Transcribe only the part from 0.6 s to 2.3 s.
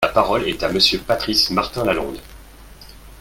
à Monsieur Patrice Martin-Lalande.